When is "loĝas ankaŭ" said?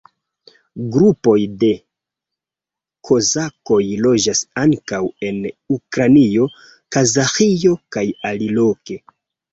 4.07-5.03